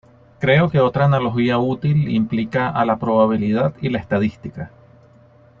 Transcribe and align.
Creo 0.39 0.71
que 0.71 0.79
otra 0.79 1.05
analogía 1.05 1.59
útil 1.59 2.09
implica 2.09 2.69
a 2.69 2.85
la 2.85 2.97
probabilidad 2.97 3.75
y 3.81 3.89
la 3.89 3.99
estadística. 3.99 4.71